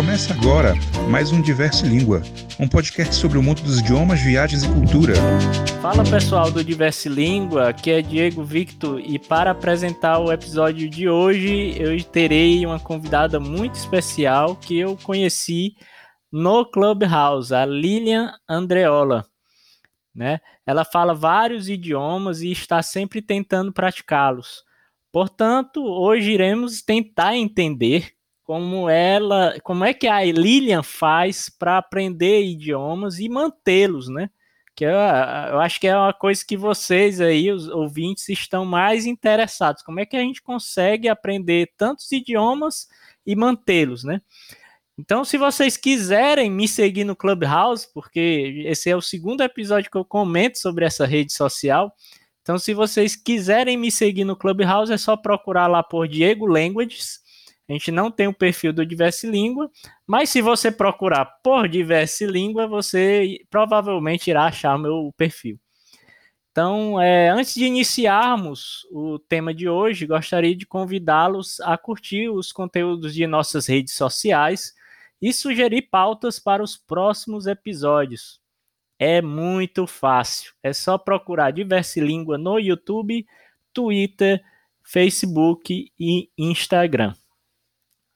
[0.00, 0.72] Começa agora
[1.10, 2.22] mais um Diverso Língua,
[2.58, 5.12] um podcast sobre o mundo dos idiomas, viagens e cultura.
[5.82, 11.06] Fala pessoal do Diverso Língua, aqui é Diego Victor e para apresentar o episódio de
[11.06, 15.74] hoje eu terei uma convidada muito especial que eu conheci
[16.32, 19.26] no Clubhouse, a Lilian Andreola.
[20.14, 20.40] Né?
[20.64, 24.64] Ela fala vários idiomas e está sempre tentando praticá-los.
[25.12, 28.14] Portanto, hoje iremos tentar entender
[28.50, 34.28] como ela, como é que a Lilian faz para aprender idiomas e mantê-los, né?
[34.74, 39.06] Que eu, eu, acho que é uma coisa que vocês aí, os ouvintes, estão mais
[39.06, 39.84] interessados.
[39.84, 42.88] Como é que a gente consegue aprender tantos idiomas
[43.24, 44.20] e mantê-los, né?
[44.98, 49.96] Então, se vocês quiserem me seguir no Clubhouse, porque esse é o segundo episódio que
[49.96, 51.94] eu comento sobre essa rede social.
[52.42, 57.29] Então, se vocês quiserem me seguir no Clubhouse, é só procurar lá por Diego Languages.
[57.70, 59.70] A gente não tem o perfil do Diverse Língua,
[60.04, 65.56] mas se você procurar por Diverse Língua, você provavelmente irá achar meu perfil.
[66.50, 72.50] Então, é, antes de iniciarmos o tema de hoje, gostaria de convidá-los a curtir os
[72.50, 74.74] conteúdos de nossas redes sociais
[75.22, 78.40] e sugerir pautas para os próximos episódios.
[78.98, 80.52] É muito fácil.
[80.60, 83.24] É só procurar Diverse Língua no YouTube,
[83.72, 84.42] Twitter,
[84.82, 87.14] Facebook e Instagram.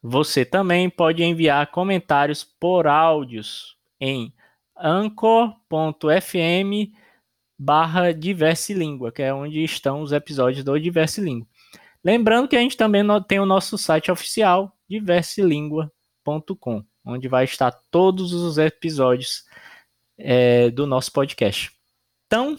[0.06, 4.34] Você também pode enviar comentários por áudios em
[4.77, 5.55] anchor.fm
[7.58, 11.48] barra Diverse Língua, que é onde estão os episódios do Diverse Língua.
[12.05, 18.33] Lembrando que a gente também tem o nosso site oficial, diverselingua.com onde vai estar todos
[18.33, 19.44] os episódios
[20.18, 21.70] é, do nosso podcast.
[22.27, 22.56] Então,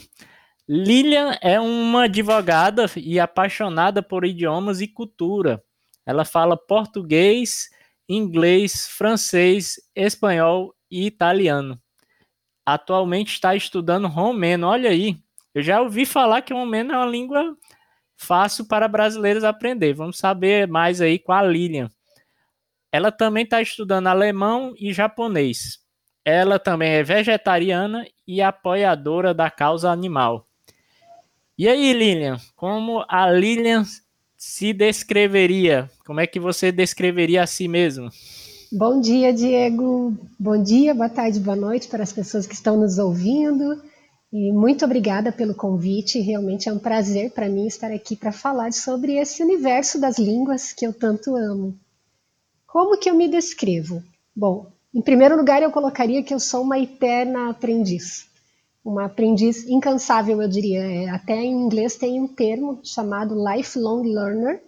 [0.68, 5.64] Lilian é uma advogada e apaixonada por idiomas e cultura.
[6.06, 7.70] Ela fala português,
[8.08, 11.82] inglês, francês, espanhol e italiano.
[12.66, 14.68] Atualmente está estudando romeno.
[14.68, 15.18] Olha aí,
[15.54, 17.56] eu já ouvi falar que o romeno é uma língua
[18.16, 19.94] fácil para brasileiros aprender.
[19.94, 21.90] Vamos saber mais aí com a Lilian.
[22.92, 25.80] Ela também está estudando alemão e japonês.
[26.24, 30.48] Ela também é vegetariana e apoiadora da causa animal.
[31.58, 33.86] E aí, Lilian, como a Lilian
[34.38, 35.90] se descreveria?
[36.06, 38.10] Como é que você descreveria a si mesmo?
[38.72, 40.18] Bom dia, Diego.
[40.40, 43.82] Bom dia, boa tarde, boa noite para as pessoas que estão nos ouvindo.
[44.34, 46.20] E muito obrigada pelo convite.
[46.20, 50.74] Realmente é um prazer para mim estar aqui para falar sobre esse universo das línguas
[50.74, 51.78] que eu tanto amo.
[52.68, 54.04] Como que eu me descrevo?
[54.36, 58.28] Bom, em primeiro lugar, eu colocaria que eu sou uma eterna aprendiz.
[58.86, 60.82] Uma aprendiz incansável, eu diria.
[60.82, 64.64] É, até em inglês tem um termo chamado lifelong learner,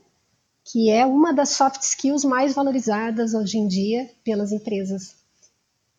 [0.65, 5.15] que é uma das soft skills mais valorizadas hoje em dia pelas empresas.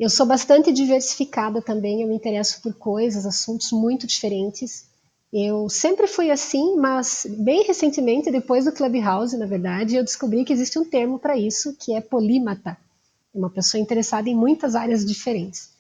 [0.00, 4.88] Eu sou bastante diversificada também, eu me interesso por coisas, assuntos muito diferentes.
[5.32, 10.52] Eu sempre fui assim, mas bem recentemente, depois do Clubhouse, na verdade, eu descobri que
[10.52, 12.76] existe um termo para isso, que é polímata.
[13.32, 15.77] Uma pessoa interessada em muitas áreas diferentes.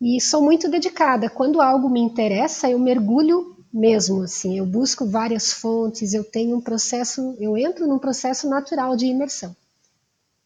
[0.00, 1.30] E sou muito dedicada.
[1.30, 4.58] Quando algo me interessa, eu mergulho mesmo, assim.
[4.58, 9.54] Eu busco várias fontes, eu tenho um processo, eu entro num processo natural de imersão.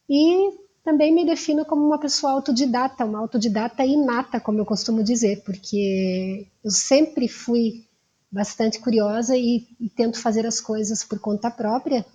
[0.09, 0.51] E
[0.83, 6.47] também me defino como uma pessoa autodidata, uma autodidata inata, como eu costumo dizer, porque
[6.63, 7.85] eu sempre fui
[8.31, 12.05] bastante curiosa e, e tento fazer as coisas por conta própria,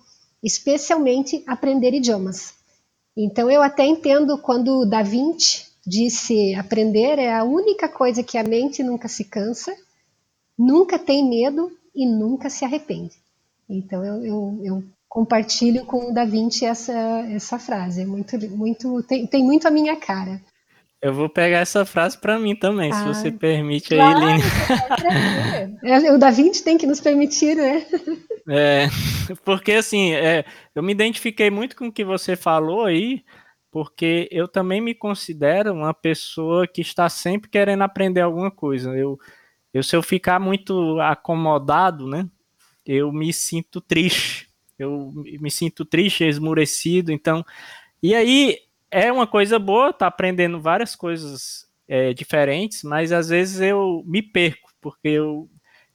[0.43, 2.55] especialmente aprender idiomas.
[3.15, 8.43] Então eu até entendo quando Da Vinci disse aprender é a única coisa que a
[8.43, 9.73] mente nunca se cansa,
[10.59, 13.15] nunca tem medo e nunca se arrepende.
[13.69, 16.93] Então eu, eu, eu compartilho com o Da Vinci essa,
[17.31, 20.41] essa frase, é muito, muito, tem, tem muito a minha cara.
[21.01, 25.79] Eu vou pegar essa frase para mim também, ah, se você permite claro, aí, Lina.
[25.83, 27.85] É, o Da Vinci tem que nos permitir, né?
[28.49, 28.87] É,
[29.45, 30.43] porque assim, é,
[30.75, 33.23] eu me identifiquei muito com o que você falou aí,
[33.77, 38.89] porque eu também me considero uma pessoa que está sempre querendo aprender alguma coisa.
[38.97, 39.19] Eu,
[39.71, 42.27] eu se eu ficar muito acomodado, né,
[42.83, 44.49] eu me sinto triste.
[44.79, 47.45] Eu me sinto triste, esmurecido, então.
[48.01, 48.57] E aí
[48.89, 54.23] é uma coisa boa, tá aprendendo várias coisas é, diferentes, mas às vezes eu me
[54.23, 55.47] perco, porque eu,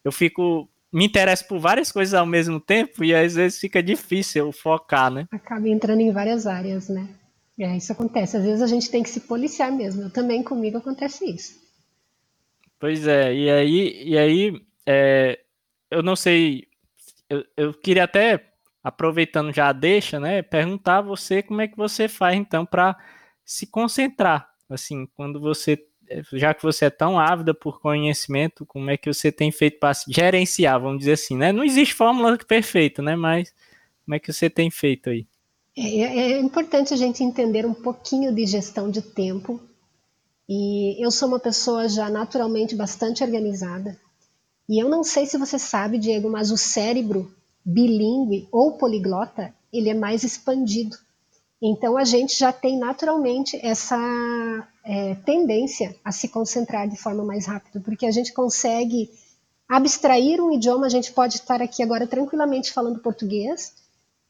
[0.04, 0.70] eu fico.
[0.92, 5.10] Me interesso por várias coisas ao mesmo tempo e às vezes fica difícil eu focar,
[5.10, 5.26] né?
[5.32, 7.08] Acaba entrando em várias áreas, né?
[7.58, 8.36] É, isso acontece.
[8.36, 10.02] Às vezes a gente tem que se policiar mesmo.
[10.02, 11.60] Eu, também comigo acontece isso.
[12.78, 15.38] Pois é, e aí, e aí é,
[15.88, 16.66] eu não sei,
[17.28, 18.52] eu, eu queria até
[18.82, 22.96] aproveitando já a deixa, né, perguntar a você como é que você faz então para
[23.44, 24.50] se concentrar.
[24.68, 25.78] Assim, quando você,
[26.32, 29.92] já que você é tão ávida por conhecimento, como é que você tem feito para
[30.08, 31.52] gerenciar, vamos dizer assim, né?
[31.52, 33.14] Não existe fórmula perfeita, né?
[33.14, 33.54] Mas
[34.04, 35.26] como é que você tem feito aí?
[35.76, 39.60] É, é, é importante a gente entender um pouquinho de gestão de tempo.
[40.48, 43.98] E eu sou uma pessoa já naturalmente bastante organizada.
[44.68, 47.32] E eu não sei se você sabe, Diego, mas o cérebro
[47.64, 50.96] bilíngue ou poliglota, ele é mais expandido.
[51.60, 53.96] Então a gente já tem naturalmente essa
[54.84, 59.08] é, tendência a se concentrar de forma mais rápida, porque a gente consegue
[59.68, 63.72] abstrair um idioma, a gente pode estar aqui agora tranquilamente falando português,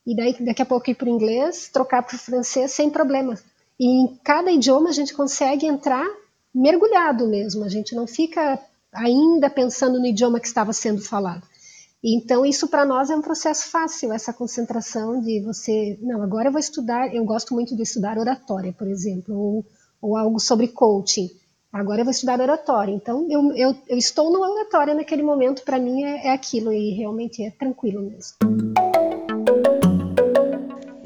[0.06, 3.38] e daí daqui a pouco ir para o inglês, trocar para o francês sem problema.
[3.78, 6.06] E em cada idioma a gente consegue entrar
[6.54, 8.60] mergulhado mesmo, a gente não fica
[8.92, 11.42] ainda pensando no idioma que estava sendo falado.
[12.04, 15.96] Então, isso para nós é um processo fácil, essa concentração de você.
[16.02, 17.14] Não, agora eu vou estudar.
[17.14, 19.64] Eu gosto muito de estudar oratória, por exemplo, ou,
[20.00, 21.30] ou algo sobre coaching.
[21.72, 22.92] Agora eu vou estudar oratória.
[22.92, 26.90] Então, eu, eu, eu estou no oratória naquele momento, para mim é, é aquilo, e
[26.90, 28.91] realmente é tranquilo mesmo.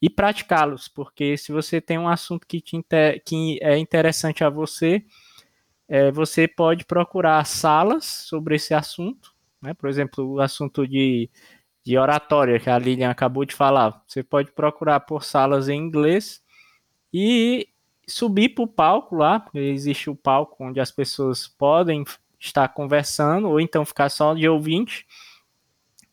[0.00, 2.84] e praticá-los, porque se você tem um assunto que, te
[3.24, 5.04] que é interessante a você,
[5.88, 9.74] é, você pode procurar salas sobre esse assunto, né?
[9.74, 11.30] por exemplo, o assunto de,
[11.84, 16.43] de oratória que a Lilian acabou de falar, você pode procurar por salas em inglês
[17.16, 17.68] e
[18.08, 22.04] subir para o palco lá, porque existe o palco onde as pessoas podem
[22.40, 25.06] estar conversando, ou então ficar só de ouvinte,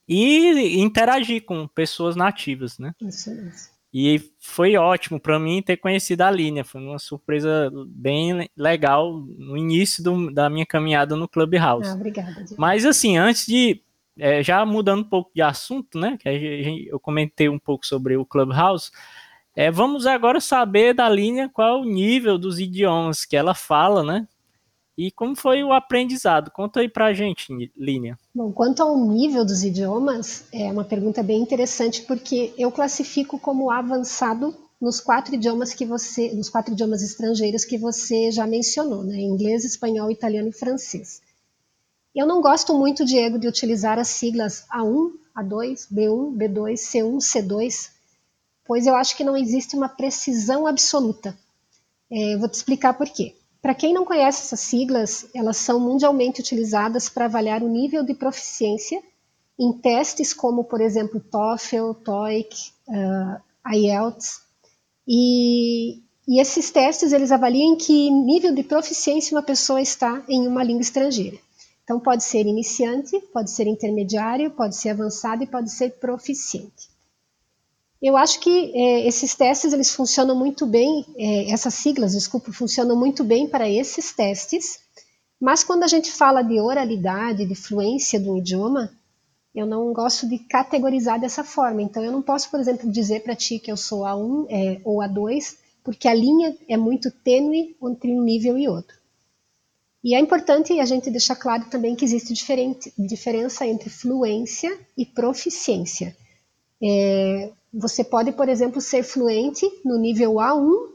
[0.08, 2.94] e interagir com pessoas nativas, né?
[3.02, 3.72] Isso, isso.
[3.94, 9.58] E foi ótimo para mim ter conhecido a Línia, foi uma surpresa bem legal no
[9.58, 11.90] início do, da minha caminhada no Clubhouse.
[11.90, 12.46] Ah, obrigada.
[12.58, 13.82] Mas assim, antes de
[14.18, 16.18] é, já mudando um pouco de assunto, né?
[16.18, 18.92] Que eu comentei um pouco sobre o Clubhouse.
[19.56, 24.28] É, vamos agora saber da linha qual o nível dos idiomas que ela fala, né?
[24.98, 26.52] E como foi o aprendizado?
[26.52, 28.18] Conta aí pra gente, Línia.
[28.36, 33.72] Bom, quanto ao nível dos idiomas, é uma pergunta bem interessante porque eu classifico como
[33.72, 39.20] avançado nos quatro idiomas que você, nos quatro idiomas estrangeiros que você já mencionou, né?
[39.20, 41.22] Inglês, espanhol, italiano e francês.
[42.14, 47.90] Eu não gosto muito, Diego, de utilizar as siglas A1, A2, B1, B2, C1, C2,
[48.72, 51.38] pois eu acho que não existe uma precisão absoluta.
[52.10, 53.36] É, vou te explicar por quê.
[53.62, 58.14] Para quem não conhece essas siglas, elas são mundialmente utilizadas para avaliar o nível de
[58.14, 59.04] proficiência
[59.60, 64.40] em testes como, por exemplo, TOEFL, TOEIC, uh, IELTS.
[65.06, 70.64] E, e esses testes eles avaliam que nível de proficiência uma pessoa está em uma
[70.64, 71.38] língua estrangeira.
[71.84, 76.91] Então pode ser iniciante, pode ser intermediário, pode ser avançado e pode ser proficiente.
[78.02, 82.96] Eu acho que é, esses testes eles funcionam muito bem, é, essas siglas, desculpa, funcionam
[82.96, 84.80] muito bem para esses testes,
[85.40, 88.92] mas quando a gente fala de oralidade, de fluência do idioma,
[89.54, 91.82] eu não gosto de categorizar dessa forma.
[91.82, 95.00] Então, eu não posso, por exemplo, dizer para ti que eu sou A1 é, ou
[95.00, 98.96] A2, porque a linha é muito tênue entre um nível e outro.
[100.04, 102.34] E é importante a gente deixar claro também que existe
[102.98, 106.16] diferença entre fluência e proficiência.
[106.82, 110.90] É, você pode, por exemplo, ser fluente no nível A1,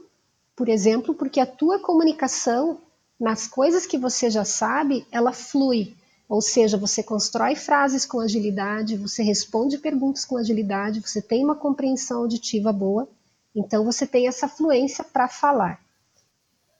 [0.55, 2.79] por exemplo, porque a tua comunicação
[3.19, 5.95] nas coisas que você já sabe, ela flui.
[6.29, 11.55] Ou seja, você constrói frases com agilidade, você responde perguntas com agilidade, você tem uma
[11.55, 13.07] compreensão auditiva boa,
[13.55, 15.79] então você tem essa fluência para falar.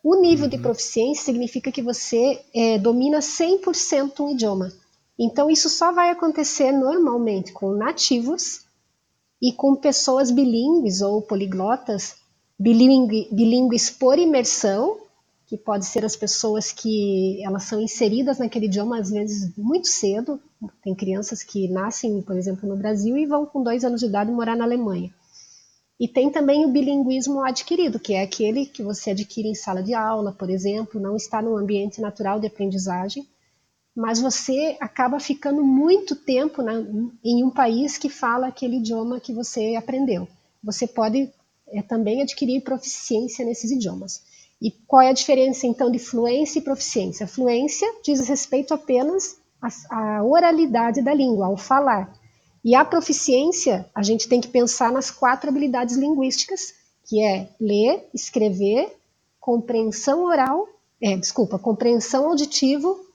[0.03, 0.49] O nível uhum.
[0.49, 4.71] de proficiência significa que você é, domina 100% um idioma.
[5.17, 8.66] Então, isso só vai acontecer normalmente com nativos
[9.41, 12.15] e com pessoas bilíngues ou poliglotas,
[12.57, 14.97] bilíngue, bilíngues por imersão,
[15.45, 20.41] que pode ser as pessoas que elas são inseridas naquele idioma às vezes muito cedo.
[20.83, 24.31] Tem crianças que nascem, por exemplo, no Brasil e vão com dois anos de idade
[24.31, 25.09] morar na Alemanha.
[25.99, 29.93] E tem também o bilinguismo adquirido, que é aquele que você adquire em sala de
[29.93, 33.25] aula, por exemplo, não está no ambiente natural de aprendizagem,
[33.97, 36.73] mas você acaba ficando muito tempo na,
[37.23, 40.27] em um país que fala aquele idioma que você aprendeu.
[40.63, 41.33] Você pode
[41.69, 44.21] é, também adquirir proficiência nesses idiomas.
[44.61, 47.25] E qual é a diferença então de fluência e proficiência?
[47.25, 49.69] fluência diz respeito apenas à,
[50.17, 52.13] à oralidade da língua, ao falar.
[52.63, 58.07] E a proficiência, a gente tem que pensar nas quatro habilidades linguísticas, que é ler,
[58.13, 58.95] escrever,
[59.39, 60.67] compreensão oral,
[61.01, 63.06] é, desculpa, compreensão auditivo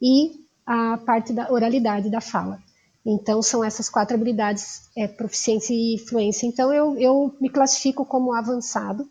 [0.00, 2.62] e a parte da oralidade da fala.
[3.04, 6.46] Então, são essas quatro habilidades, é, proficiência e fluência.
[6.46, 9.08] Então, eu, eu me classifico como avançado.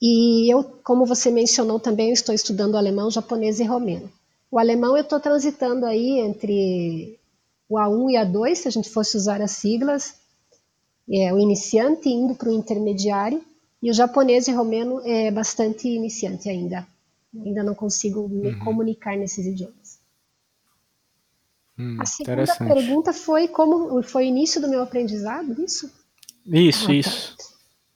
[0.00, 4.10] E eu, como você mencionou também, eu estou estudando alemão, japonês e romeno.
[4.50, 7.18] O alemão eu estou transitando aí entre
[7.68, 10.14] o A1 e A2, se a gente fosse usar as siglas,
[11.10, 13.42] é o iniciante indo para o intermediário,
[13.82, 16.86] e o japonês e romeno é bastante iniciante ainda.
[17.34, 18.58] Ainda não consigo me uhum.
[18.60, 19.98] comunicar nesses idiomas.
[21.78, 25.90] Hum, a segunda pergunta foi como foi o início do meu aprendizado, isso?
[26.44, 26.92] Isso, ah, tá.
[26.94, 27.36] isso.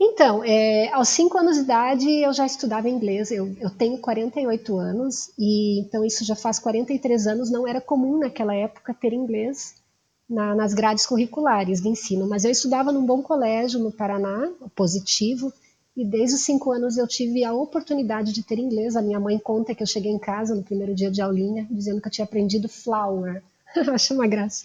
[0.05, 4.77] Então, é, aos 5 anos de idade eu já estudava inglês, eu, eu, tenho 48
[4.77, 9.77] anos, e então isso já faz 43 anos, não era comum naquela época ter inglês
[10.29, 15.53] na, nas grades curriculares de ensino, mas eu estudava num bom colégio no Paraná, positivo,
[15.97, 18.97] e desde os cinco anos eu tive a oportunidade de ter inglês.
[18.97, 22.01] A minha mãe conta que eu cheguei em casa no primeiro dia de aulinha, dizendo
[22.01, 23.43] que eu tinha aprendido flower.
[23.93, 24.65] Acho uma graça.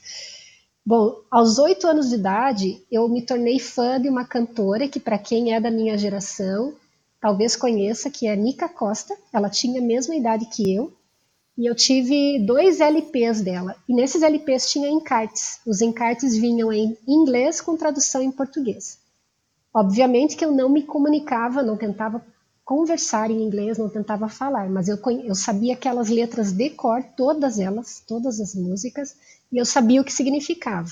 [0.85, 5.17] Bom, aos oito anos de idade, eu me tornei fã de uma cantora que, para
[5.17, 6.73] quem é da minha geração,
[7.19, 9.13] talvez conheça, que é Nica Costa.
[9.33, 10.93] Ela tinha a mesma idade que eu.
[11.57, 13.75] E eu tive dois LPs dela.
[13.89, 15.59] E nesses LPs tinha encartes.
[15.65, 18.97] Os encartes vinham em inglês com tradução em português.
[19.79, 22.25] Obviamente que eu não me comunicava, não tentava
[22.65, 27.59] conversar em inglês, não tentava falar, mas eu, eu sabia aquelas letras de cor, todas
[27.59, 29.15] elas, todas as músicas,
[29.51, 30.89] e eu sabia o que significava.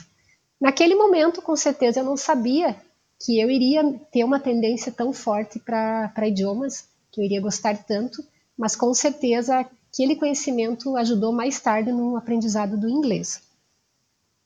[0.62, 2.76] Naquele momento, com certeza, eu não sabia
[3.20, 8.24] que eu iria ter uma tendência tão forte para idiomas, que eu iria gostar tanto,
[8.56, 13.42] mas com certeza aquele conhecimento ajudou mais tarde no aprendizado do inglês.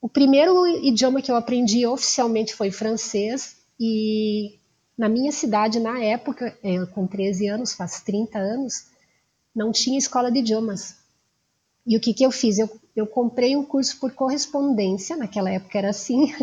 [0.01, 4.59] O primeiro idioma que eu aprendi oficialmente foi francês, e
[4.97, 8.87] na minha cidade, na época, é, com 13 anos, faz 30 anos,
[9.55, 10.97] não tinha escola de idiomas.
[11.87, 12.59] E o que, que eu fiz?
[12.59, 16.33] Eu, eu comprei um curso por correspondência, naquela época era assim,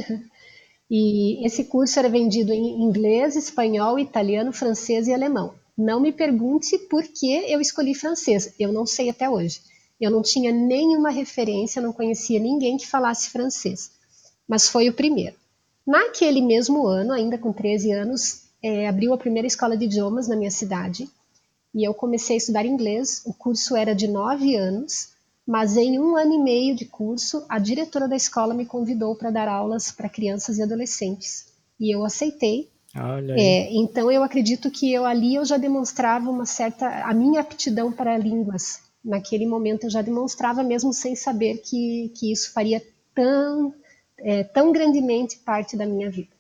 [0.91, 5.55] e esse curso era vendido em inglês, espanhol, italiano, francês e alemão.
[5.77, 9.61] Não me pergunte por que eu escolhi francês, eu não sei até hoje.
[10.01, 13.91] Eu não tinha nenhuma referência, não conhecia ninguém que falasse francês,
[14.49, 15.37] mas foi o primeiro.
[15.87, 20.35] Naquele mesmo ano, ainda com 13 anos, é, abriu a primeira escola de idiomas na
[20.35, 21.09] minha cidade
[21.75, 23.23] e eu comecei a estudar inglês.
[23.27, 25.11] O curso era de nove anos,
[25.47, 29.31] mas em um ano e meio de curso, a diretora da escola me convidou para
[29.31, 31.47] dar aulas para crianças e adolescentes
[31.79, 32.69] e eu aceitei.
[33.39, 37.93] É, então eu acredito que eu ali eu já demonstrava uma certa a minha aptidão
[37.93, 38.81] para línguas.
[39.05, 42.83] Naquele momento eu já demonstrava mesmo sem saber que, que isso faria
[43.15, 43.75] tão
[44.19, 46.35] é, tão grandemente parte da minha vida.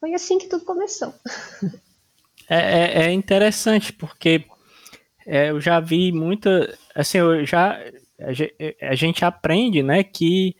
[0.00, 1.14] Foi assim que tudo começou.
[2.46, 4.44] É, é, é interessante porque
[5.26, 7.80] é, eu já vi muita, assim, eu já
[8.82, 10.54] a gente aprende, né, que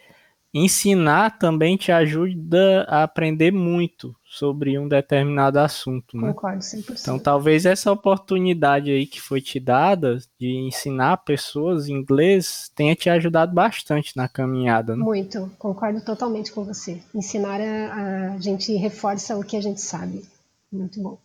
[0.55, 6.17] ensinar também te ajuda a aprender muito sobre um determinado assunto.
[6.17, 6.33] Né?
[6.33, 7.01] Concordo 100%.
[7.01, 13.11] Então, talvez essa oportunidade aí que foi te dada de ensinar pessoas inglês tenha te
[13.11, 14.95] ajudado bastante na caminhada.
[14.97, 15.03] Né?
[15.03, 17.03] Muito, concordo totalmente com você.
[17.13, 20.25] Ensinar a, a gente reforça o que a gente sabe.
[20.71, 21.19] Muito bom.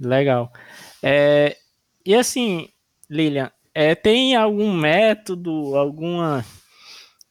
[0.00, 0.50] Legal.
[1.02, 1.56] É,
[2.04, 2.68] e assim,
[3.10, 6.44] Lilian, é, tem algum método, alguma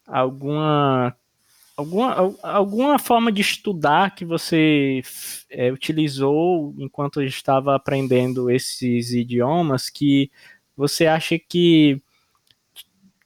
[0.06, 1.16] alguma
[1.76, 5.02] alguma, alguma forma de estudar que você
[5.50, 10.30] é, utilizou enquanto estava aprendendo esses idiomas que
[10.76, 12.00] você acha que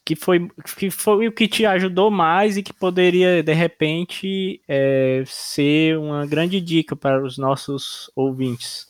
[0.09, 5.23] que foi, que foi o que te ajudou mais e que poderia, de repente, é,
[5.27, 8.88] ser uma grande dica para os nossos ouvintes?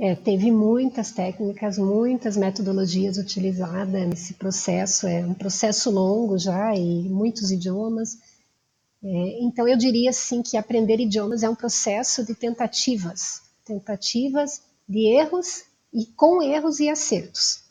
[0.00, 5.06] É, teve muitas técnicas, muitas metodologias utilizadas nesse processo.
[5.06, 8.18] É um processo longo já e muitos idiomas.
[9.04, 15.06] É, então, eu diria assim que aprender idiomas é um processo de tentativas, tentativas de
[15.08, 17.62] erros e com erros e acertos.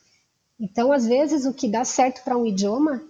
[0.60, 3.01] Então, às vezes, o que dá certo para um idioma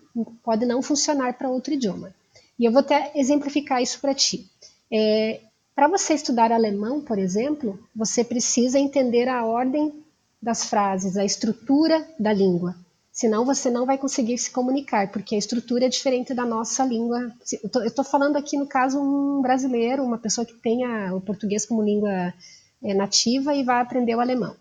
[0.43, 2.13] pode não funcionar para outro idioma.
[2.57, 4.49] E eu vou até exemplificar isso para ti.
[4.91, 5.41] É,
[5.75, 9.93] Para você estudar alemão, por exemplo, você precisa entender a ordem
[10.41, 12.75] das frases, a estrutura da língua.
[13.11, 17.31] Senão você não vai conseguir se comunicar, porque a estrutura é diferente da nossa língua.
[17.61, 21.83] Eu estou falando aqui, no caso, um brasileiro, uma pessoa que tenha o português como
[21.83, 22.33] língua
[22.81, 24.55] é, nativa e vai aprender o alemão.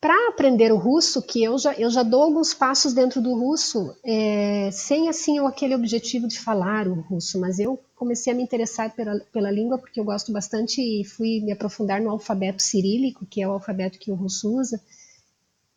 [0.00, 3.94] Para aprender o russo, que eu já, eu já dou alguns passos dentro do russo,
[4.02, 8.94] é, sem assim aquele objetivo de falar o russo, mas eu comecei a me interessar
[8.94, 13.42] pela, pela língua porque eu gosto bastante e fui me aprofundar no alfabeto cirílico, que
[13.42, 14.80] é o alfabeto que o russo usa.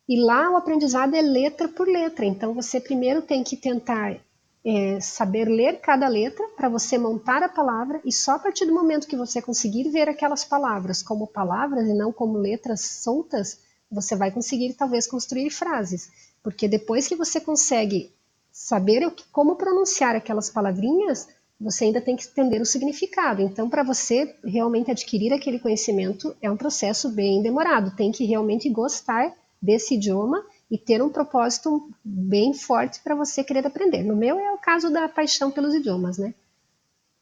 [0.08, 4.18] E lá o aprendizado é letra por letra, então você primeiro tem que tentar
[4.64, 8.72] é, saber ler cada letra para você montar a palavra e só a partir do
[8.72, 14.16] momento que você conseguir ver aquelas palavras como palavras e não como letras soltas, você
[14.16, 16.10] vai conseguir talvez construir frases,
[16.42, 18.10] porque depois que você consegue
[18.50, 21.28] saber como pronunciar aquelas palavrinhas,
[21.60, 23.40] você ainda tem que entender o significado.
[23.40, 27.94] Então, para você realmente adquirir aquele conhecimento, é um processo bem demorado.
[27.96, 33.66] Tem que realmente gostar desse idioma e ter um propósito bem forte para você querer
[33.66, 34.02] aprender.
[34.02, 36.34] No meu é o caso da paixão pelos idiomas, né?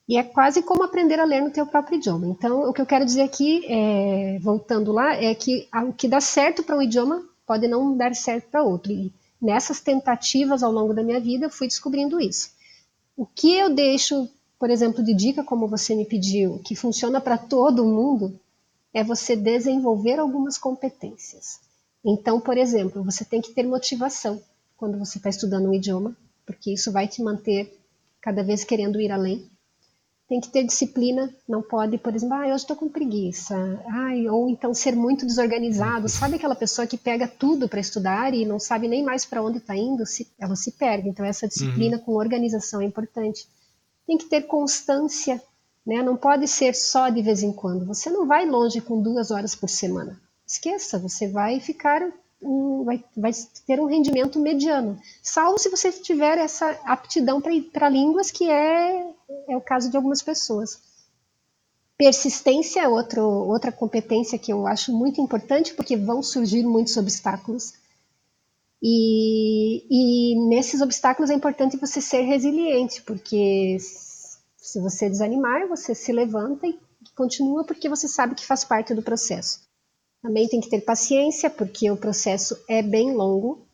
[0.09, 2.27] E é quase como aprender a ler no teu próprio idioma.
[2.27, 6.21] Então, o que eu quero dizer aqui, é, voltando lá, é que o que dá
[6.21, 8.91] certo para um idioma pode não dar certo para outro.
[8.91, 12.51] E nessas tentativas ao longo da minha vida, eu fui descobrindo isso.
[13.17, 14.29] O que eu deixo,
[14.59, 18.39] por exemplo, de dica, como você me pediu, que funciona para todo mundo,
[18.93, 21.61] é você desenvolver algumas competências.
[22.05, 24.43] Então, por exemplo, você tem que ter motivação
[24.77, 27.79] quando você está estudando um idioma, porque isso vai te manter
[28.21, 29.49] cada vez querendo ir além
[30.33, 33.55] tem que ter disciplina, não pode, por exemplo, ah, eu estou com preguiça,
[33.87, 38.47] ai, ou então ser muito desorganizado, sabe aquela pessoa que pega tudo para estudar e
[38.47, 41.11] não sabe nem mais para onde está indo, se, ela se perde.
[41.11, 42.03] Então essa disciplina uhum.
[42.03, 43.47] com organização é importante.
[44.07, 45.39] Tem que ter constância,
[45.85, 46.03] né?
[46.03, 47.85] Não pode ser só de vez em quando.
[47.85, 50.19] Você não vai longe com duas horas por semana.
[50.47, 52.01] Esqueça, você vai ficar
[52.43, 53.31] um, vai, vai,
[53.67, 59.07] ter um rendimento mediano, salvo se você tiver essa aptidão para línguas, que é,
[59.49, 60.81] é o caso de algumas pessoas.
[61.97, 67.75] Persistência é outro, outra competência que eu acho muito importante, porque vão surgir muitos obstáculos.
[68.83, 76.11] E, e nesses obstáculos é importante você ser resiliente, porque se você desanimar, você se
[76.13, 76.77] levanta e
[77.15, 79.61] continua, porque você sabe que faz parte do processo.
[80.23, 83.67] Também tem que ter paciência, porque o processo é bem longo,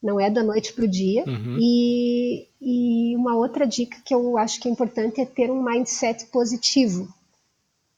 [0.00, 1.24] não é da noite para o dia.
[1.26, 1.58] Uhum.
[1.60, 6.26] E, e uma outra dica que eu acho que é importante é ter um mindset
[6.26, 7.12] positivo,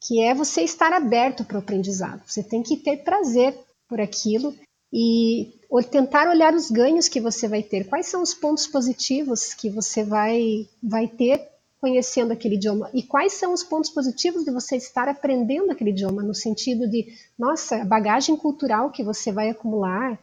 [0.01, 2.23] que é você estar aberto para o aprendizado.
[2.27, 3.55] Você tem que ter prazer
[3.87, 4.55] por aquilo
[4.93, 5.53] e
[5.91, 7.87] tentar olhar os ganhos que você vai ter.
[7.87, 11.52] Quais são os pontos positivos que você vai, vai ter
[11.83, 16.23] conhecendo aquele idioma e quais são os pontos positivos de você estar aprendendo aquele idioma,
[16.23, 20.17] no sentido de, nossa, a bagagem cultural que você vai acumular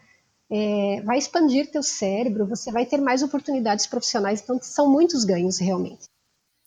[0.49, 5.59] é, vai expandir teu cérebro, você vai ter mais oportunidades profissionais, então são muitos ganhos
[5.59, 6.05] realmente.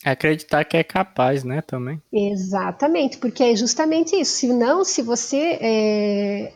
[0.05, 2.01] Acreditar que é capaz, né, também.
[2.13, 4.33] Exatamente, porque é justamente isso.
[4.33, 6.53] Se não, se você é,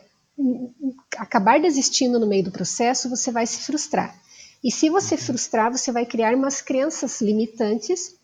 [1.17, 4.15] acabar desistindo no meio do processo, você vai se frustrar.
[4.63, 5.21] E se você uhum.
[5.21, 8.16] frustrar, você vai criar umas crenças limitantes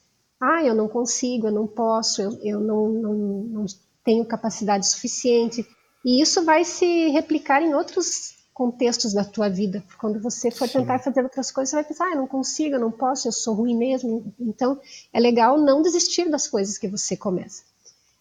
[0.44, 3.66] ah, eu não consigo, eu não posso, eu, eu não, não, não
[4.04, 5.66] tenho capacidade suficiente.
[6.04, 9.84] E isso vai se replicar em outros contextos da tua vida.
[10.00, 10.80] Quando você for sim.
[10.80, 13.32] tentar fazer outras coisas, você vai pensar, ah, eu não consigo, eu não posso, eu
[13.32, 14.34] sou ruim mesmo.
[14.40, 14.80] Então,
[15.12, 17.64] é legal não desistir das coisas que você começa.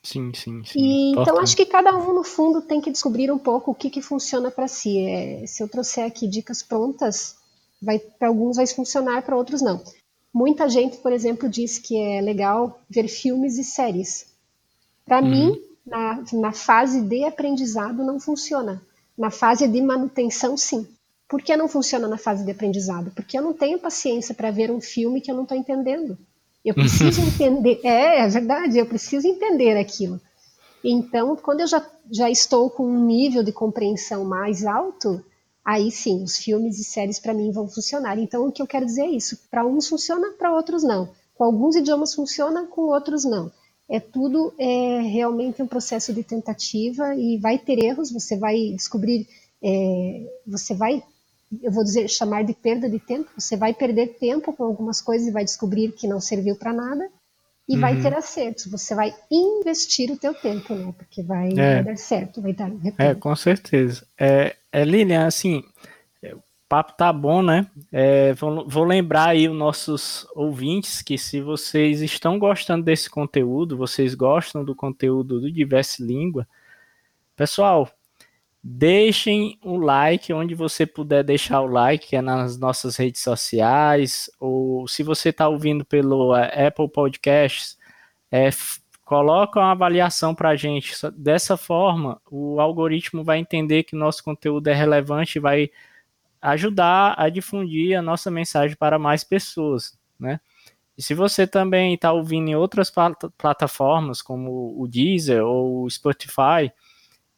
[0.03, 0.79] Sim, sim, sim.
[0.79, 3.91] E, então, acho que cada um, no fundo, tem que descobrir um pouco o que,
[3.91, 4.99] que funciona para si.
[4.99, 7.37] É, se eu trouxer aqui dicas prontas,
[8.19, 9.83] para alguns vai funcionar, para outros não.
[10.33, 14.33] Muita gente, por exemplo, diz que é legal ver filmes e séries.
[15.05, 15.29] Para uhum.
[15.29, 18.81] mim, na, na fase de aprendizado, não funciona.
[19.17, 20.87] Na fase de manutenção, sim.
[21.29, 23.11] Por que não funciona na fase de aprendizado?
[23.15, 26.17] Porque eu não tenho paciência para ver um filme que eu não estou entendendo.
[26.65, 27.81] Eu preciso entender.
[27.83, 30.21] É, é verdade, eu preciso entender aquilo.
[30.85, 35.25] Então, quando eu já, já estou com um nível de compreensão mais alto,
[35.65, 38.19] aí sim, os filmes e séries para mim vão funcionar.
[38.19, 41.09] Então, o que eu quero dizer é isso: para uns funciona, para outros não.
[41.35, 43.51] Com alguns idiomas funciona, com outros não.
[43.89, 48.11] É tudo é, realmente um processo de tentativa e vai ter erros.
[48.11, 49.29] Você vai descobrir,
[49.63, 51.03] é, você vai,
[51.63, 53.31] eu vou dizer, chamar de perda de tempo.
[53.37, 57.11] Você vai perder tempo com algumas coisas e vai descobrir que não serviu para nada
[57.69, 57.81] e uhum.
[57.81, 58.67] vai ter acertos.
[58.67, 60.93] Você vai investir o teu tempo, né?
[60.97, 61.75] Porque vai, é.
[61.75, 64.07] vai dar certo, vai dar É, com certeza.
[64.19, 65.63] É, é Lilian, assim,
[66.73, 67.67] papo tá bom, né?
[67.93, 73.77] É, vou, vou, lembrar aí os nossos ouvintes que se vocês estão gostando desse conteúdo,
[73.77, 76.49] vocês gostam do conteúdo do Diverse Língua,
[77.37, 77.91] pessoal,
[78.63, 84.87] deixem o like onde você puder deixar o like, é nas nossas redes sociais, ou
[84.87, 87.77] se você está ouvindo pelo é, Apple Podcasts,
[88.31, 88.51] é,
[89.05, 90.95] coloca uma avaliação para a gente.
[91.17, 95.71] Dessa forma, o algoritmo vai entender que nosso conteúdo é relevante e vai
[96.41, 100.41] ajudar a difundir a nossa mensagem para mais pessoas, né?
[100.97, 105.91] E se você também está ouvindo em outras plat plataformas, como o Deezer ou o
[105.91, 106.71] Spotify,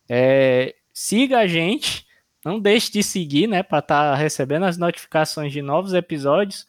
[0.09, 2.07] é, siga a gente,
[2.45, 6.67] não deixe de seguir, né, para estar tá recebendo as notificações de novos episódios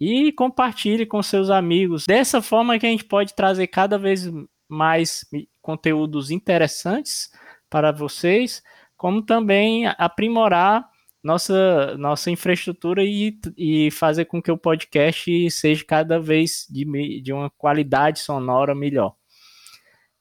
[0.00, 2.04] e compartilhe com seus amigos.
[2.06, 4.30] Dessa forma que a gente pode trazer cada vez
[4.68, 5.26] mais
[5.60, 7.30] conteúdos interessantes
[7.68, 8.62] para vocês,
[8.96, 10.88] como também aprimorar
[11.22, 17.32] nossa, nossa infraestrutura e, e fazer com que o podcast seja cada vez de, de
[17.32, 19.14] uma qualidade sonora melhor.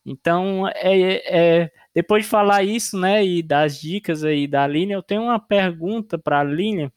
[0.06, 5.04] Então, é, é, depois de falar isso, né, e das dicas aí da Lilian, eu
[5.04, 6.92] tenho uma pergunta para a Lilian,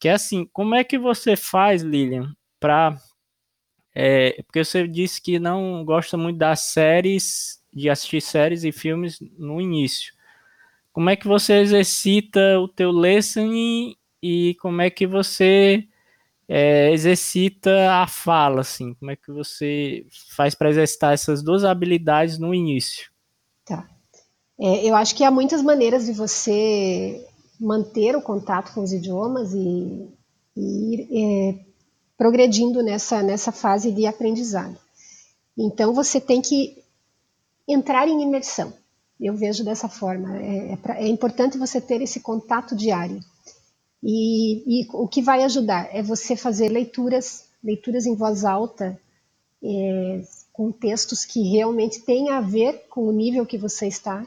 [0.00, 2.96] que é assim, como é que você faz, Lilian, para...
[3.94, 9.18] É, porque você disse que não gosta muito das séries, de assistir séries e filmes
[9.38, 10.14] no início
[10.92, 15.88] como é que você exercita o teu listening e como é que você
[16.48, 18.94] é, exercita a fala, assim?
[18.94, 23.11] Como é que você faz para exercitar essas duas habilidades no início?
[24.64, 27.26] É, eu acho que há muitas maneiras de você
[27.58, 30.08] manter o contato com os idiomas e,
[30.56, 31.58] e ir é,
[32.16, 34.78] progredindo nessa, nessa fase de aprendizado.
[35.58, 36.80] Então, você tem que
[37.66, 38.72] entrar em imersão.
[39.20, 40.38] Eu vejo dessa forma.
[40.38, 43.18] É, é, pra, é importante você ter esse contato diário.
[44.00, 48.96] E, e, o que vai ajudar é você fazer leituras, leituras em voz alta,
[49.60, 50.22] é,
[50.52, 54.24] com textos que realmente têm a ver com o nível que você está.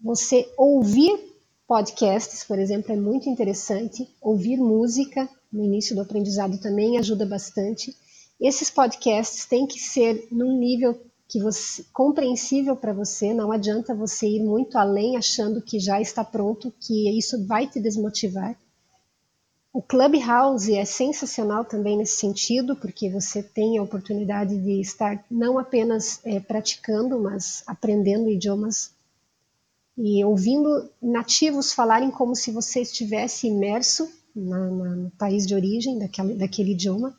[0.00, 1.18] Você ouvir
[1.66, 4.08] podcasts, por exemplo, é muito interessante.
[4.20, 7.96] Ouvir música no início do aprendizado também ajuda bastante.
[8.40, 14.28] Esses podcasts têm que ser num nível que você compreensível para você, não adianta você
[14.28, 18.56] ir muito além achando que já está pronto, que isso vai te desmotivar.
[19.72, 25.58] O Clubhouse é sensacional também nesse sentido, porque você tem a oportunidade de estar não
[25.58, 28.95] apenas é, praticando, mas aprendendo idiomas
[29.96, 35.98] e ouvindo nativos falarem como se você estivesse imerso na, na, no país de origem
[35.98, 37.16] daquele, daquele idioma.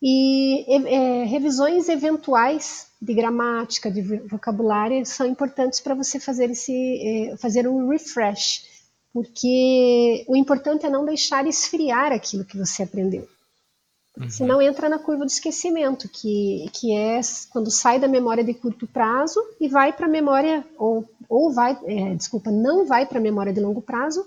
[0.00, 7.36] E é, revisões eventuais de gramática, de vocabulário, são importantes para você fazer, esse, é,
[7.38, 8.66] fazer um refresh,
[9.12, 13.26] porque o importante é não deixar esfriar aquilo que você aprendeu.
[14.16, 14.30] Uhum.
[14.30, 18.86] Senão entra na curva do esquecimento, que, que é quando sai da memória de curto
[18.86, 21.04] prazo e vai para a memória, ou,
[21.34, 24.24] ou vai, é, desculpa, não vai para a memória de longo prazo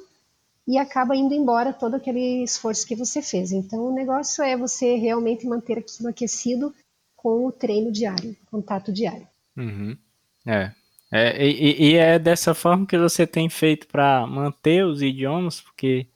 [0.67, 3.53] e acaba indo embora todo aquele esforço que você fez.
[3.53, 6.75] Então o negócio é você realmente manter aquilo aquecido
[7.15, 9.25] com o treino diário, contato diário.
[9.55, 9.97] Uhum.
[10.45, 10.73] É.
[11.09, 16.07] é e, e, é dessa forma que você tem feito para manter os idiomas, porque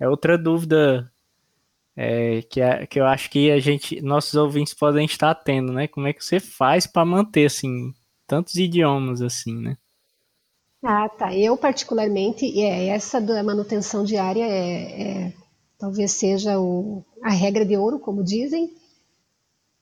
[0.00, 1.08] é outra dúvida
[1.96, 5.86] é, que, é, que eu acho que a gente, nossos ouvintes podem estar tendo, né?
[5.86, 7.94] Como é que você faz para manter assim
[8.26, 9.78] tantos idiomas assim, né?
[10.84, 11.34] Ah, tá.
[11.34, 15.32] Eu particularmente, é essa da manutenção diária é, é
[15.78, 18.70] talvez seja o, a regra de ouro, como dizem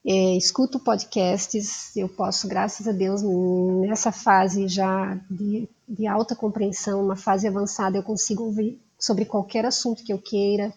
[0.05, 7.05] é, escuto podcasts, eu posso, graças a Deus, nessa fase já de, de, alta compreensão,
[7.05, 10.75] uma fase avançada, eu consigo ouvir sobre qualquer assunto que eu queira,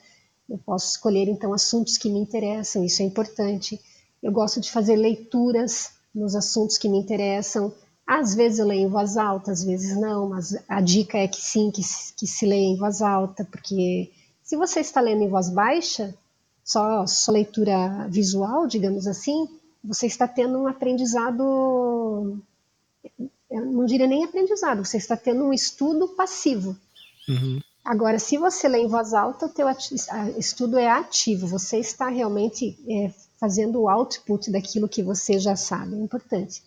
[0.47, 3.81] eu posso escolher então assuntos que me interessam, isso é importante.
[4.21, 7.73] Eu gosto de fazer leituras nos assuntos que me interessam.
[8.05, 11.41] Às vezes eu leio em voz alta, às vezes não, mas a dica é que
[11.41, 11.81] sim, que,
[12.15, 14.11] que se leia em voz alta, porque
[14.43, 16.13] se você está lendo em voz baixa,
[16.63, 19.47] só, só leitura visual, digamos assim,
[19.83, 22.39] você está tendo um aprendizado,
[23.49, 26.75] eu não diria nem aprendizado, você está tendo um estudo passivo.
[27.27, 27.59] Uhum.
[27.83, 29.67] Agora, se você lê em voz alta, o teu
[30.37, 35.95] estudo é ativo, você está realmente é, fazendo o output daquilo que você já sabe,
[35.95, 36.63] é importante.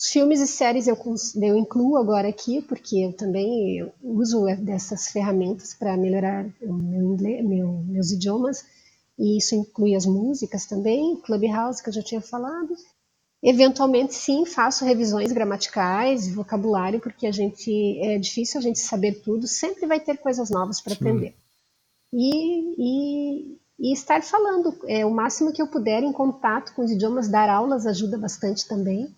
[0.00, 0.98] Os filmes e séries eu,
[1.42, 7.68] eu incluo agora aqui, porque eu também uso dessas ferramentas para melhorar meu inglês, meu,
[7.86, 8.64] meus idiomas
[9.18, 12.74] e isso inclui as músicas também, Clubhouse, que eu já tinha falado.
[13.42, 19.22] Eventualmente, sim, faço revisões gramaticais e vocabulário, porque a gente é difícil a gente saber
[19.22, 21.34] tudo, sempre vai ter coisas novas para aprender.
[22.12, 26.90] e, e, e estar falando é, o máximo que eu puder em contato com os
[26.90, 29.14] idiomas, dar aulas ajuda bastante também.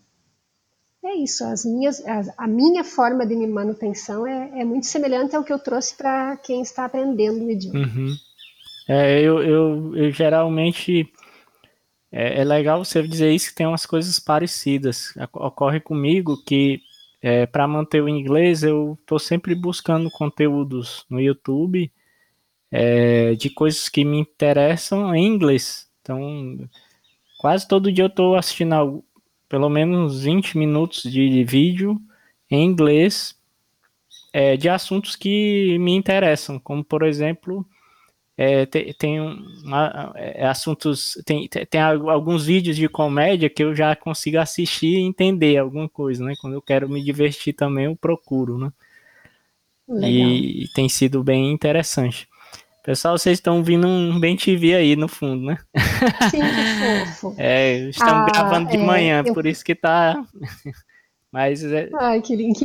[1.13, 2.03] É isso, as minhas,
[2.39, 6.63] a, minha forma de manutenção é, é, muito semelhante ao que eu trouxe para quem
[6.63, 7.81] está aprendendo o idioma.
[7.81, 8.17] Uhum.
[8.89, 11.13] É, eu, eu, eu geralmente
[12.11, 15.13] é, é, legal você dizer isso que tem umas coisas parecidas.
[15.35, 16.81] Ocorre comigo que
[17.21, 21.93] é, para manter o inglês eu estou sempre buscando conteúdos no YouTube
[22.71, 25.87] é, de coisas que me interessam em inglês.
[26.01, 26.67] Então,
[27.39, 29.05] quase todo dia eu estou assistindo
[29.53, 32.01] pelo menos 20 minutos de vídeo
[32.51, 33.39] em inglês
[34.33, 37.63] é, de assuntos que me interessam, como por exemplo
[38.35, 43.95] é, tem, tem uma, é, assuntos, tem, tem alguns vídeos de comédia que eu já
[43.95, 46.33] consigo assistir e entender alguma coisa, né?
[46.41, 48.73] Quando eu quero me divertir também, eu procuro, né?
[49.87, 50.31] Legal.
[50.31, 52.27] E tem sido bem interessante.
[52.83, 55.59] Pessoal, vocês estão vindo um Bem TV aí no fundo, né?
[56.31, 57.35] Sim, que fofo.
[57.39, 59.33] É, estamos ah, gravando de é, manhã, eu...
[59.33, 60.25] por isso que tá.
[61.31, 61.89] Mas é...
[61.95, 62.59] Ai, que lindo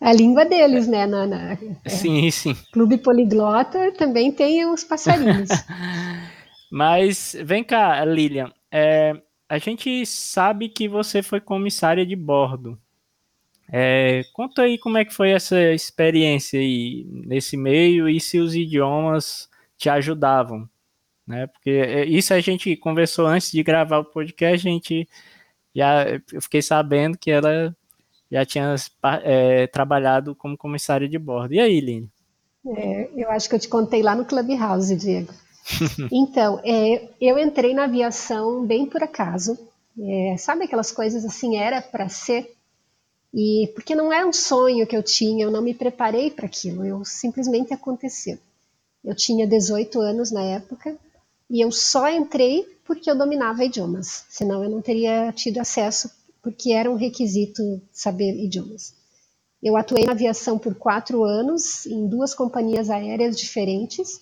[0.00, 1.06] a língua deles, né?
[1.06, 1.88] Na, na é.
[1.88, 2.54] sim, sim.
[2.72, 5.48] Clube Poliglota também tem os passarinhos.
[6.70, 8.52] Mas vem cá, Lilian.
[8.70, 9.14] É,
[9.48, 12.78] a gente sabe que você foi comissária de bordo.
[13.72, 18.54] É, conta aí como é que foi essa experiência aí nesse meio e se os
[18.54, 20.68] idiomas te ajudavam,
[21.26, 21.46] né?
[21.48, 25.08] Porque é, isso a gente conversou antes de gravar o podcast, a gente
[25.74, 27.74] já eu fiquei sabendo que ela
[28.30, 28.74] já tinha
[29.22, 31.54] é, trabalhado como comissária de bordo.
[31.54, 32.10] E aí, Line?
[32.66, 35.32] É, eu acho que eu te contei lá no Clubhouse, Diego.
[36.10, 39.58] então, é, eu entrei na aviação bem por acaso.
[39.98, 42.55] É, sabe aquelas coisas assim, era para ser?
[43.32, 46.84] E porque não era um sonho que eu tinha, eu não me preparei para aquilo,
[46.84, 48.38] eu simplesmente aconteceu.
[49.04, 50.96] Eu tinha 18 anos na época
[51.48, 56.10] e eu só entrei porque eu dominava idiomas, senão eu não teria tido acesso
[56.42, 58.94] porque era um requisito saber idiomas.
[59.62, 64.20] Eu atuei na aviação por quatro anos, em duas companhias aéreas diferentes,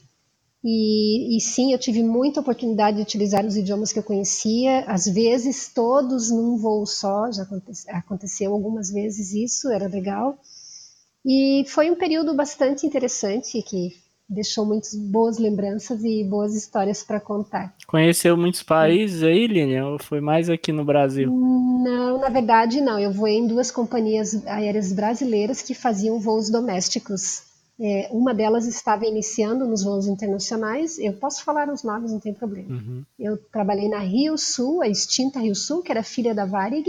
[0.65, 5.05] e, e, sim, eu tive muita oportunidade de utilizar os idiomas que eu conhecia, às
[5.05, 7.47] vezes todos num voo só, já
[7.89, 10.39] aconteceu algumas vezes isso, era legal.
[11.23, 13.95] E foi um período bastante interessante que
[14.27, 17.75] deixou muitas boas lembranças e boas histórias para contar.
[17.87, 21.31] Conheceu muitos países aí, Lilian, ou foi mais aqui no Brasil?
[21.31, 22.99] Não, na verdade não.
[22.99, 27.54] Eu voei em duas companhias aéreas brasileiras que faziam voos domésticos.
[27.81, 30.99] É, uma delas estava iniciando nos voos internacionais.
[30.99, 32.71] Eu posso falar os nomes, não tem problema.
[32.71, 33.05] Uhum.
[33.19, 36.87] Eu trabalhei na Rio Sul, a extinta Rio Sul, que era filha da Varig,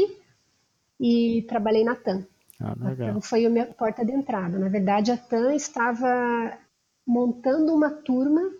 [0.99, 2.25] e trabalhei na TAM.
[2.59, 3.09] Ah, legal.
[3.09, 4.59] Então foi a minha porta de entrada.
[4.59, 6.57] Na verdade, a TAM estava
[7.05, 8.51] montando uma turma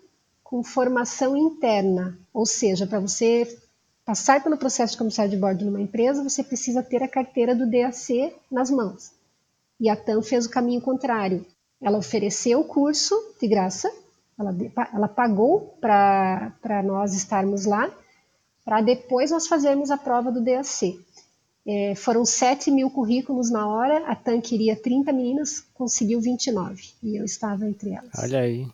[0.42, 3.58] com formação interna, ou seja, para você
[4.04, 7.68] passar pelo processo de comissário de bordo numa empresa, você precisa ter a carteira do
[7.68, 9.10] DAC nas mãos.
[9.80, 11.44] E a TAM fez o caminho contrário.
[11.80, 13.92] Ela ofereceu o curso de graça,
[14.38, 14.54] ela,
[14.94, 17.90] ela pagou para nós estarmos lá,
[18.64, 20.98] para depois nós fazermos a prova do DAC.
[21.68, 27.16] É, foram 7 mil currículos na hora, a TAN queria 30 meninas, conseguiu 29, e
[27.16, 28.12] eu estava entre elas.
[28.18, 28.68] Olha aí.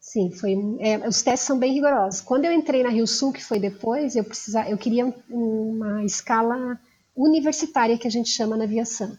[0.00, 2.22] Sim, foi, é, os testes são bem rigorosos.
[2.22, 6.80] Quando eu entrei na Rio Sul, que foi depois, eu, precisava, eu queria uma escala
[7.14, 9.18] universitária, que a gente chama na aviação,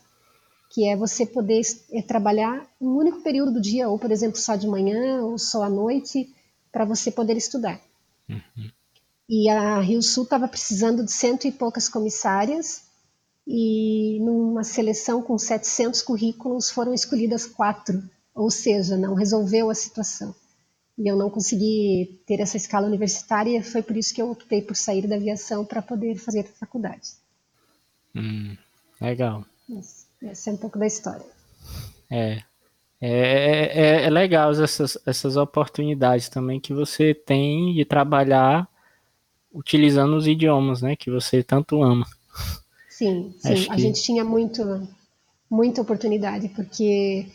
[0.70, 4.56] que é você poder é, trabalhar um único período do dia, ou, por exemplo, só
[4.56, 6.34] de manhã, ou só à noite,
[6.72, 7.82] para você poder estudar.
[8.30, 8.72] Uhum.
[9.28, 12.84] E a Rio Sul estava precisando de cento e poucas comissárias,
[13.48, 18.04] e numa seleção com 700 currículos foram escolhidas quatro,
[18.36, 20.36] ou seja, não resolveu a situação.
[20.96, 24.76] E eu não consegui ter essa escala universitária, foi por isso que eu optei por
[24.76, 27.14] sair da aviação para poder fazer a faculdade.
[28.16, 28.56] Hum,
[29.02, 29.44] legal.
[30.22, 31.26] Essa é um pouco da história.
[32.10, 32.44] É.
[33.02, 38.68] É, é, é legal essas, essas oportunidades também que você tem de trabalhar
[39.54, 42.06] utilizando os idiomas, né, que você tanto ama.
[42.90, 43.54] Sim, sim.
[43.54, 43.82] Acho a que...
[43.82, 44.62] gente tinha muito,
[45.50, 47.26] muita oportunidade, porque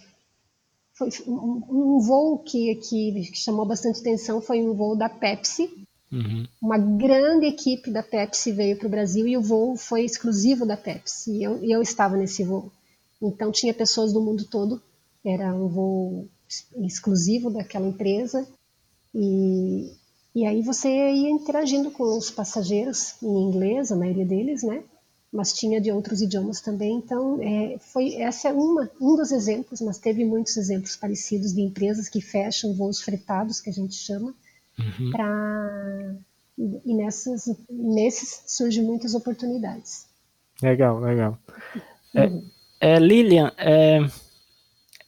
[0.93, 5.84] foi um, um voo que, que, chamou bastante atenção foi um voo da Pepsi.
[6.15, 6.47] Uhum.
[6.63, 10.77] Uma grande equipe da Pepsi veio para o Brasil e o voo foi exclusivo da
[10.77, 11.33] Pepsi.
[11.33, 12.71] E eu, eu estava nesse voo.
[13.21, 14.81] Então tinha pessoas do mundo todo.
[15.25, 16.29] Era um voo
[16.85, 18.47] exclusivo daquela empresa.
[19.15, 19.93] E
[20.37, 24.83] e aí você ia interagindo com os passageiros em inglês, a maioria deles, né?
[25.35, 26.97] mas tinha de outros idiomas também.
[26.97, 31.61] Então, é, foi essa é uma um dos exemplos, mas teve muitos exemplos parecidos de
[31.61, 34.33] empresas que fecham voos fretados, que a gente chama,
[34.79, 36.19] uhum.
[36.85, 40.07] e nessas nesses surgem muitas oportunidades.
[40.63, 41.39] Legal, legal.
[42.15, 42.49] Uhum.
[42.81, 44.01] É, é, Lilian, é,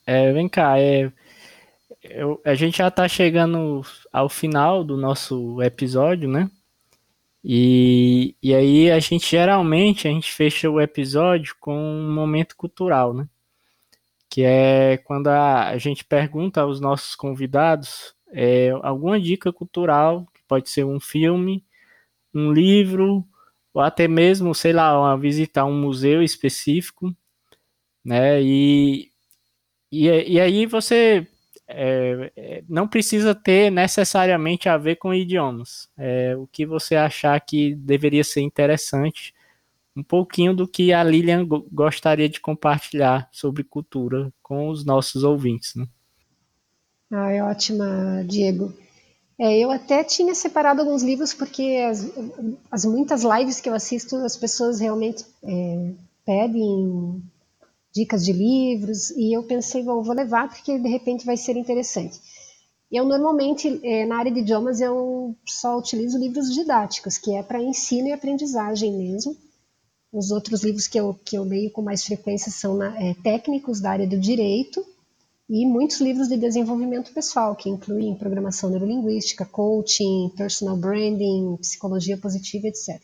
[0.07, 1.13] é, vem cá, é,
[2.03, 6.51] eu, a gente já está chegando ao final do nosso episódio, né?
[7.45, 13.15] E, e aí a gente geralmente a gente fecha o episódio com um momento cultural,
[13.15, 13.29] né?
[14.29, 20.43] Que é quando a, a gente pergunta aos nossos convidados é, alguma dica cultural, que
[20.47, 21.65] pode ser um filme,
[22.35, 23.25] um livro,
[23.73, 27.17] ou até mesmo, sei lá, uma, visitar um museu específico,
[28.05, 28.43] né?
[28.43, 29.11] E,
[29.91, 31.27] e, e aí você
[31.67, 35.89] é, é, não precisa ter necessariamente a ver com idiomas.
[35.97, 39.35] É, o que você achar que deveria ser interessante,
[39.97, 45.75] um pouquinho do que a Lilian gostaria de compartilhar sobre cultura com os nossos ouvintes.
[45.75, 45.87] Né?
[47.11, 48.73] Ah, é ótima, Diego.
[49.39, 52.07] É, eu até tinha separado alguns livros porque as,
[52.71, 55.93] as, muitas lives que eu assisto, as pessoas realmente é,
[56.25, 57.23] pedem
[57.95, 62.21] dicas de livros, e eu pensei, bom, vou levar porque de repente vai ser interessante.
[62.91, 67.63] Eu normalmente, é, na área de idiomas, eu só utilizo livros didáticos, que é para
[67.63, 69.37] ensino e aprendizagem mesmo.
[70.13, 73.81] Os outros livros que eu, que eu leio com mais frequência são na, é, técnicos
[73.81, 74.85] da área do direito
[75.49, 82.67] e muitos livros de desenvolvimento pessoal, que incluem programação neurolinguística, coaching, personal branding, psicologia positiva,
[82.67, 83.01] etc.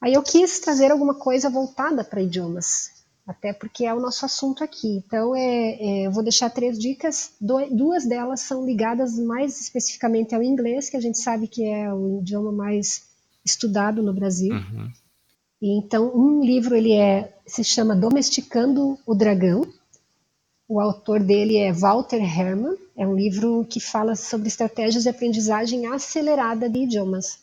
[0.00, 2.90] Aí eu quis trazer alguma coisa voltada para idiomas,
[3.26, 4.88] até porque é o nosso assunto aqui.
[5.06, 10.42] Então, é, é, eu vou deixar três dicas, duas delas são ligadas mais especificamente ao
[10.42, 13.02] inglês, que a gente sabe que é o idioma mais
[13.44, 14.54] estudado no Brasil.
[14.54, 14.90] Uhum.
[15.62, 19.62] E, então, um livro ele é, se chama Domesticando o Dragão.
[20.70, 22.76] O autor dele é Walter Hermann.
[22.96, 27.40] É um livro que fala sobre estratégias de aprendizagem acelerada de idiomas.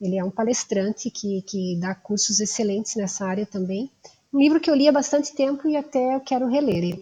[0.00, 3.88] Ele é um palestrante que, que dá cursos excelentes nessa área também.
[4.32, 6.98] Um livro que eu li há bastante tempo e até eu quero reler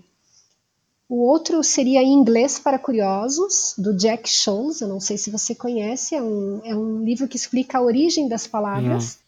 [1.09, 4.83] O outro seria Inglês para Curiosos, do Jack Scholes.
[4.83, 6.15] Eu não sei se você conhece.
[6.15, 9.19] É um, é um livro que explica a origem das palavras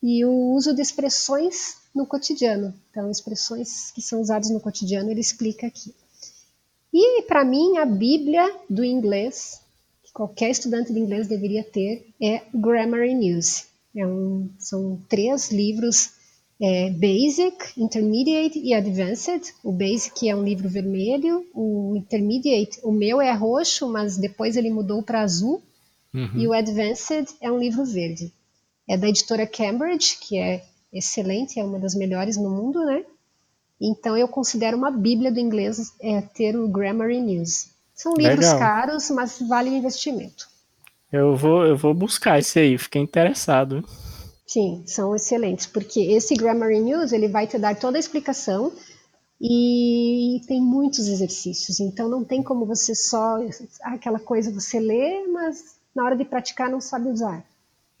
[0.00, 0.08] não.
[0.08, 2.74] e o uso de expressões no cotidiano.
[2.90, 5.94] Então, expressões que são usadas no cotidiano, ele explica aqui.
[6.92, 9.60] E, para mim, a Bíblia do inglês,
[10.02, 13.66] que qualquer estudante de inglês deveria ter, é Grammar News.
[13.94, 16.12] É um, são três livros
[16.60, 19.54] é Basic, Intermediate e Advanced.
[19.64, 24.68] O Basic é um livro vermelho, o Intermediate, o meu é roxo, mas depois ele
[24.68, 25.62] mudou para azul.
[26.12, 26.38] Uhum.
[26.38, 28.30] E o Advanced é um livro verde.
[28.86, 33.04] É da editora Cambridge, que é excelente, é uma das melhores no mundo, né?
[33.80, 37.70] Então eu considero uma bíblia do inglês é, ter o Grammar News.
[37.94, 38.58] São livros Legal.
[38.58, 40.48] caros, mas vale o investimento.
[41.12, 43.84] Eu vou, eu vou buscar esse aí, fiquei interessado.
[44.46, 48.72] Sim, são excelentes, porque esse Grammar News ele vai te dar toda a explicação
[49.40, 53.38] e tem muitos exercícios, então não tem como você só
[53.82, 57.44] aquela coisa você lê, mas na hora de praticar não sabe usar.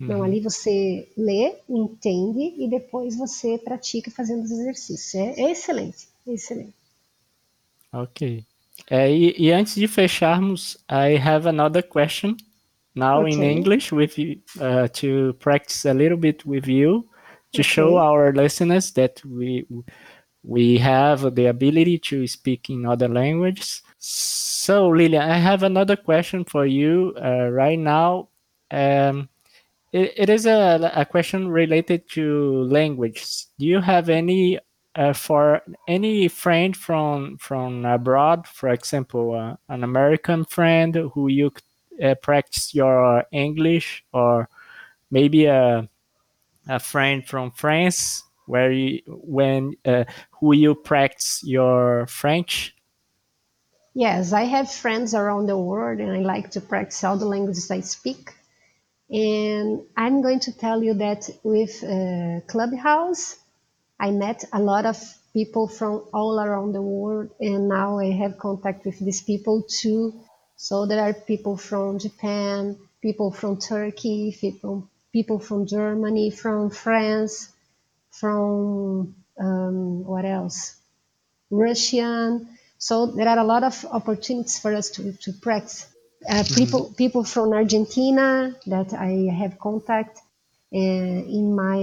[0.00, 0.06] Uhum.
[0.06, 5.14] Não, ali você lê, entende e depois você pratica fazendo os exercícios.
[5.14, 6.74] É, é excelente, é excelente.
[7.92, 8.44] Ok.
[8.88, 12.36] É, e, e antes de fecharmos, I have another question
[12.94, 13.34] now okay.
[13.34, 14.16] in English with
[14.58, 17.06] uh, to practice a little bit with you
[17.52, 17.62] to okay.
[17.62, 19.66] show our listeners that we
[20.42, 23.82] we have the ability to speak in other languages.
[23.98, 28.28] So, Lilian, I have another question for you uh, right now.
[28.70, 29.28] Um,
[29.92, 33.24] it, it is a, a question related to language.
[33.58, 34.58] Do you have any
[34.94, 41.52] uh, for any friend from from abroad, for example, uh, an American friend who you
[42.02, 44.48] uh, practice your English, or
[45.10, 45.88] maybe a
[46.68, 52.74] a friend from France where you when uh, who you practice your French?
[53.94, 57.70] Yes, I have friends around the world, and I like to practice all the languages
[57.70, 58.32] I speak.
[59.10, 63.36] And I'm going to tell you that with uh, Clubhouse,
[64.00, 64.98] I met a lot of
[65.32, 70.20] people from all around the world, and now I have contact with these people too
[70.60, 77.50] so there are people from Japan, people from Turkey, people people from Germany, from France,
[78.12, 80.76] from um, what else?
[81.50, 82.48] Russian.
[82.78, 85.86] So there are a lot of opportunities for us to, to practice.
[86.28, 86.54] Uh, mm-hmm.
[86.54, 90.18] people people from Argentina that I have contact
[90.74, 90.78] uh,
[91.38, 91.80] in my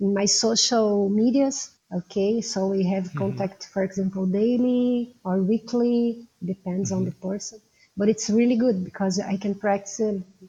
[0.00, 1.70] in my social medias.
[1.92, 3.18] Okay, so we have Mm-hmm.
[3.18, 7.28] contact, for example, daily or weekly, depends on the Mm-hmm.
[7.28, 7.60] person.
[7.96, 10.00] But it's really good because I can practice.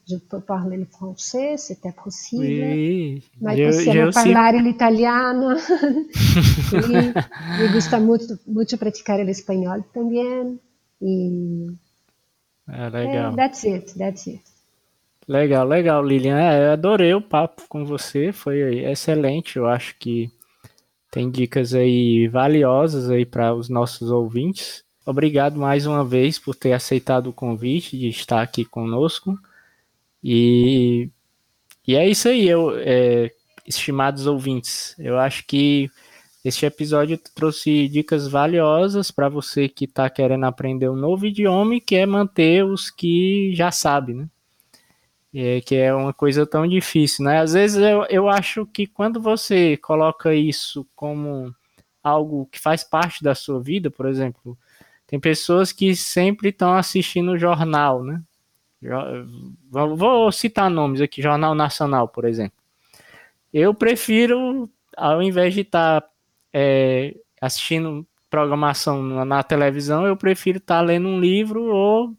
[0.08, 2.42] Je peux parler le français, c'était possible.
[2.42, 5.56] Oui, Mas eu, possiamo sigo, parlare l'italiano.
[6.72, 7.14] e
[7.58, 10.58] me gusta muito, muito praticar o espanhol também.
[11.00, 11.72] E
[12.68, 13.34] é é, legal.
[13.34, 14.42] that's it, that's it.
[15.28, 16.38] Legal, legal, Lilian.
[16.38, 19.56] É, eu adorei o papo com você, foi excelente.
[19.56, 20.30] Eu acho que
[21.10, 24.84] tem dicas aí valiosas aí para os nossos ouvintes.
[25.04, 29.38] Obrigado mais uma vez por ter aceitado o convite de estar aqui conosco.
[30.22, 31.08] E,
[31.86, 33.30] e é isso aí, eu, é,
[33.66, 34.94] estimados ouvintes.
[34.98, 35.90] Eu acho que
[36.46, 41.80] este episódio trouxe dicas valiosas para você que está querendo aprender um novo idioma e
[41.80, 44.28] quer manter os que já sabe, né?
[45.34, 47.40] É, que é uma coisa tão difícil, né?
[47.40, 51.52] Às vezes eu, eu acho que quando você coloca isso como
[52.00, 54.56] algo que faz parte da sua vida, por exemplo,
[55.04, 58.22] tem pessoas que sempre estão assistindo o jornal, né?
[59.68, 62.56] Vou citar nomes aqui, Jornal Nacional, por exemplo.
[63.52, 66.08] Eu prefiro, ao invés de estar
[67.40, 72.14] assistindo programação na, na televisão, eu prefiro estar lendo um livro ou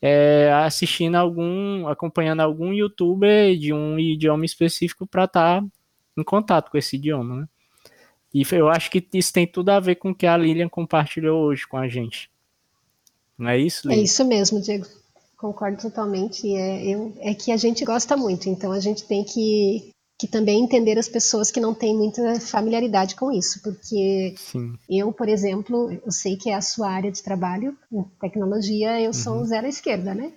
[0.00, 5.64] é, assistindo algum, acompanhando algum youtuber de um idioma específico para estar
[6.16, 7.48] em contato com esse idioma, né?
[8.34, 11.44] E eu acho que isso tem tudo a ver com o que a Lilian compartilhou
[11.44, 12.30] hoje com a gente.
[13.38, 14.04] Não é isso, É Lilian?
[14.04, 14.86] isso mesmo, Diego.
[15.38, 16.54] Concordo totalmente.
[16.54, 20.62] É, eu, é que a gente gosta muito, então a gente tem que, que também
[20.62, 24.74] entender as pessoas que não têm muita familiaridade com isso, porque Sim.
[24.88, 29.12] eu, por exemplo, eu sei que é a sua área de trabalho, em tecnologia, eu
[29.12, 30.32] sou um zero à esquerda, né?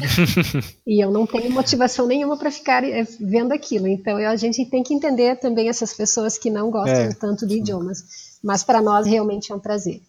[0.86, 3.86] e eu não tenho motivação nenhuma para ficar eh, vendo aquilo.
[3.86, 7.58] Então a gente tem que entender também essas pessoas que não gostam É, tanto de
[7.58, 8.38] idiomas.
[8.42, 10.00] Mas para nós realmente é um prazer.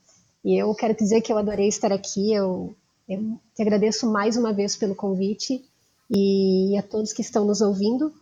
[0.45, 2.33] E eu quero dizer que eu adorei estar aqui.
[2.33, 2.73] Eu,
[3.07, 5.63] eu te agradeço mais uma vez pelo convite
[6.09, 8.13] e a todos que estão nos ouvindo.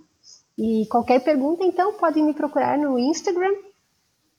[0.62, 3.54] E qualquer pergunta, então, podem me procurar no Instagram,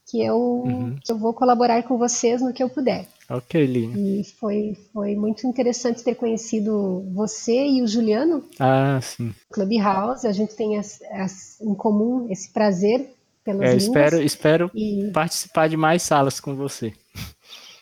[0.07, 0.65] que eu,
[1.03, 3.07] que eu vou colaborar com vocês no que eu puder.
[3.31, 3.97] Ok, Lilian.
[3.97, 9.33] E foi, foi muito interessante ter conhecido você e o Juliano, Ah, sim.
[9.51, 10.27] Clubhouse.
[10.27, 13.09] A gente tem as, as, em comum esse prazer
[13.45, 16.93] pelas É, espero, espero E participar de mais salas com você.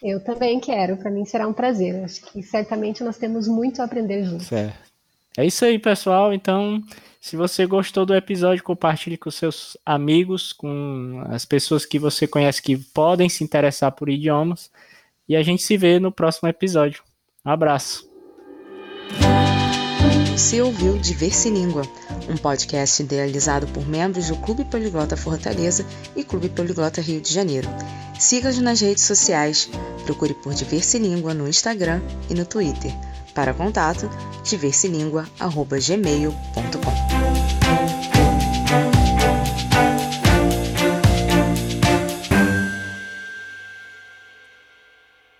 [0.03, 2.05] eu também quero, para mim será um prazer.
[2.05, 4.47] Acho que certamente nós temos muito a aprender juntos.
[4.47, 4.88] Certo.
[5.36, 6.32] É isso aí, pessoal.
[6.32, 6.82] Então,
[7.20, 12.62] se você gostou do episódio, compartilhe com seus amigos, com as pessoas que você conhece
[12.62, 14.70] que podem se interessar por idiomas.
[15.28, 17.02] E a gente se vê no próximo episódio.
[17.44, 18.08] Um abraço.
[20.38, 21.82] Você ouviu Diverse Língua,
[22.30, 27.68] um podcast idealizado por membros do Clube Poliglota Fortaleza e Clube Poliglota Rio de Janeiro.
[28.18, 29.68] Siga-nos nas redes sociais,
[30.04, 32.00] procure por Diverse Língua no Instagram
[32.30, 32.92] e no Twitter.
[33.34, 34.10] Para contato,
[34.44, 37.07] diverselingua.gmail.com